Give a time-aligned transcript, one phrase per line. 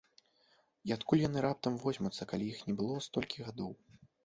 [0.91, 3.71] І адкуль яны раптам возьмуцца, калі іх не было столькі гадоў?!